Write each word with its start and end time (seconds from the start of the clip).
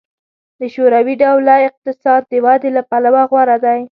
د 0.59 0.61
شوروي 0.73 1.15
ډوله 1.21 1.55
اقتصاد 1.69 2.21
د 2.31 2.33
ودې 2.45 2.69
له 2.77 2.81
پلوه 2.89 3.23
غوره 3.29 3.57
دی 3.65 3.81